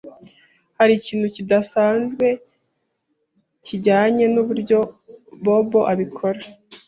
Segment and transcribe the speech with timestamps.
[0.77, 2.25] Hari ikintu kidasanzwe
[3.65, 4.79] kijyanye nuburyo
[5.43, 6.41] Bobo abikora?